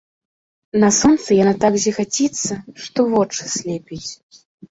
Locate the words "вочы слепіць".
3.13-4.09